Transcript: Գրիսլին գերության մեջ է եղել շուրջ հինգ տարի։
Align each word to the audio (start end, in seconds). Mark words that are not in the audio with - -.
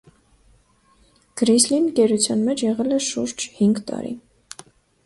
Գրիսլին 1.41 1.85
գերության 2.01 2.43
մեջ 2.49 2.65
է 2.65 2.69
եղել 2.73 2.99
շուրջ 3.11 3.47
հինգ 3.61 3.85
տարի։ 3.93 4.17